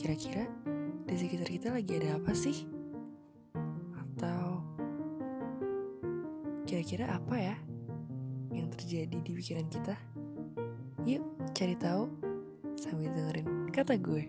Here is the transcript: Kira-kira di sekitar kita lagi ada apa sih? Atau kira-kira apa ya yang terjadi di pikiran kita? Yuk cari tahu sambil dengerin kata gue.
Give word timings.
Kira-kira 0.00 0.48
di 1.04 1.12
sekitar 1.12 1.44
kita 1.44 1.68
lagi 1.76 2.00
ada 2.00 2.16
apa 2.16 2.32
sih? 2.32 2.64
Atau 3.92 4.64
kira-kira 6.64 7.20
apa 7.20 7.36
ya 7.36 7.56
yang 8.48 8.72
terjadi 8.72 9.20
di 9.20 9.32
pikiran 9.36 9.68
kita? 9.68 10.00
Yuk 11.04 11.20
cari 11.52 11.76
tahu 11.76 12.08
sambil 12.80 13.12
dengerin 13.12 13.68
kata 13.68 14.00
gue. 14.00 14.24